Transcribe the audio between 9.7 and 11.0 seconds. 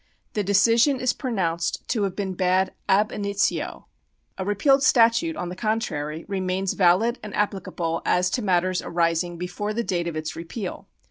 the date of its repeal.